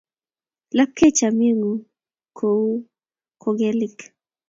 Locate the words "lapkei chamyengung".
0.77-1.81